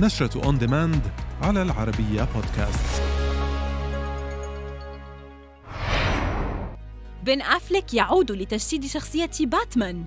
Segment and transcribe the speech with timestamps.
[0.00, 1.02] نشرة On Demand
[1.42, 3.02] على العربية بودكاست.
[7.22, 10.04] بن أفليك يعود لتجسيد شخصية باتمان.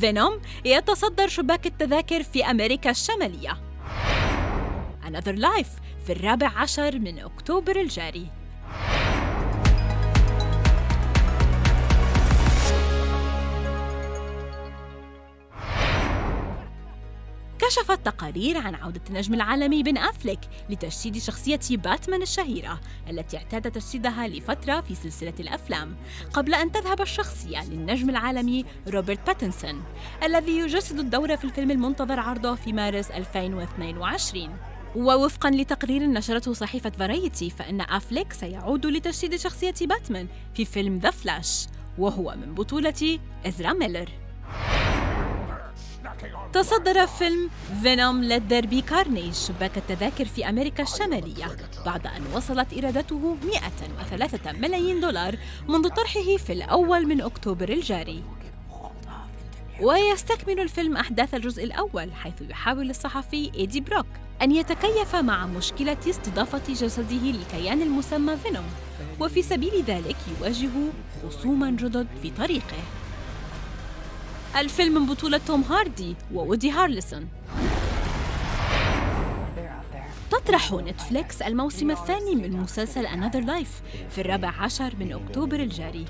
[0.00, 3.60] فينوم يتصدر شباك التذاكر في أمريكا الشمالية.
[5.06, 8.26] Another Life في الرابع عشر من أكتوبر الجاري.
[17.68, 20.38] كشفت تقارير عن عودة النجم العالمي بن أفليك
[20.70, 25.96] لتجسيد شخصية باتمان الشهيرة التي اعتاد تجسيدها لفترة في سلسلة الأفلام
[26.32, 29.82] قبل أن تذهب الشخصية للنجم العالمي روبرت باتنسون
[30.22, 34.56] الذي يجسد الدور في الفيلم المنتظر عرضه في مارس 2022
[34.96, 41.66] ووفقا لتقرير نشرته صحيفة فرايتي فإن أفليك سيعود لتجسيد شخصية باتمان في فيلم The Flash
[41.98, 44.27] وهو من بطولة إزرا ميلر.
[46.52, 47.50] تصدر فيلم
[47.82, 51.56] Venom Let There Be Carnage شباك التذاكر في أمريكا الشمالية.
[51.86, 55.36] بعد أن وصلت إيراداته 103 ملايين دولار
[55.68, 58.22] منذ طرحه في الأول من أكتوبر الجاري.
[59.80, 64.06] ويستكمل الفيلم أحداث الجزء الأول حيث يحاول الصحفي إيدي بروك
[64.42, 68.66] أن يتكيف مع مشكلة استضافة جسده للكيان المسمى فينوم
[69.20, 70.70] وفي سبيل ذلك يواجه
[71.26, 72.97] خصوما جدد في طريقه.
[74.56, 77.28] الفيلم من بطولة توم هاردي وودي هارلسون.
[80.30, 86.04] تطرح نتفليكس الموسم الثاني من مسلسل Another Life في الرابع عشر من أكتوبر الجاري.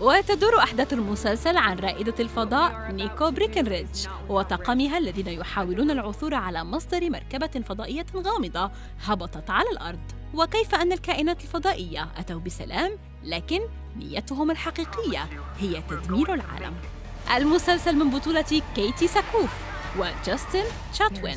[0.00, 7.62] وتدور أحداث المسلسل عن رائدة الفضاء نيكو بريكنريدج وطاقمها الذين يحاولون العثور على مصدر مركبة
[7.68, 8.70] فضائية غامضة
[9.04, 10.00] هبطت على الأرض.
[10.34, 13.60] وكيف أن الكائنات الفضائية أتوا بسلام؟ لكن
[13.96, 16.74] نيتهم الحقيقية هي تدمير العالم.
[17.30, 19.50] المسلسل من بطولة كيتي ساكوف
[19.98, 21.36] وجاستن شاتوين.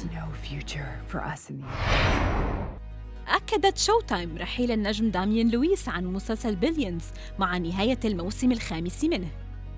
[3.27, 7.03] أكدت شو تايم رحيل النجم داميان لويس عن مسلسل Billions
[7.39, 9.27] مع نهاية الموسم الخامس منه.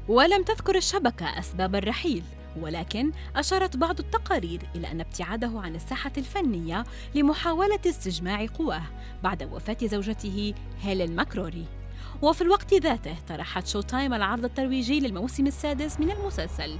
[0.08, 2.24] ولم تذكر الشبكة أسباب الرحيل
[2.62, 6.84] ولكن أشارت بعض التقارير إلى أن ابتعاده عن الساحة الفنية
[7.16, 8.84] لمحاولة استجماع قواه
[9.24, 11.66] بعد وفاة زوجته هيلين ماكروري.
[12.22, 16.80] وفي الوقت ذاته طرحت شو تايم العرض الترويجي للموسم السادس من المسلسل.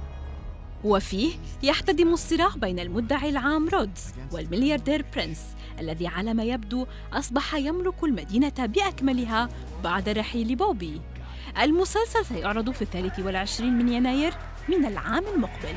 [0.84, 1.32] وفيه
[1.62, 5.40] يحتدم الصراع بين المدعي العام رودز والملياردير برنس
[5.80, 9.48] الذي على ما يبدو أصبح يملك المدينة بأكملها
[9.84, 11.00] بعد رحيل بوبي.
[11.62, 14.34] المسلسل سيعرض في الثالث والعشرين من يناير
[14.68, 15.74] من العام المقبل.